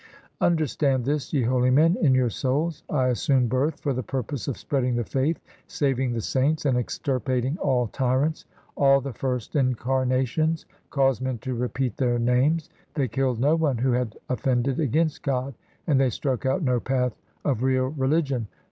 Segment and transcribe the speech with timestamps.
[0.39, 2.81] Understand this, ye holy men, in your souls.
[2.89, 7.55] I assumed birth for the purpose Of spreading the faith, saving the saints, And extirpating
[7.59, 8.45] all tyrants.
[8.75, 12.71] All the first incarnations Caused men to repeat their names.
[12.95, 15.53] They killed no one who had offended against God,
[15.85, 17.15] And they struck out no path
[17.45, 18.47] of real religion.